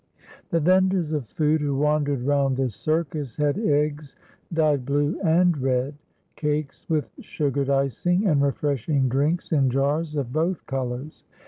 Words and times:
The 0.49 0.59
vendors 0.59 1.11
of 1.11 1.27
food 1.27 1.61
who 1.61 1.75
wandered 1.77 2.21
round 2.23 2.57
the 2.57 2.71
circus 2.71 3.35
had 3.35 3.59
eggs 3.59 4.15
dyed 4.51 4.83
blue 4.83 5.19
and 5.23 5.55
red, 5.59 5.93
cakes 6.35 6.89
with 6.89 7.11
sugared 7.19 7.69
icing, 7.69 8.25
and 8.25 8.41
refreshing 8.41 9.09
drinks 9.09 9.51
in 9.51 9.69
jars 9.69 10.15
of 10.15 10.33
both 10.33 10.65
colors. 10.65 11.23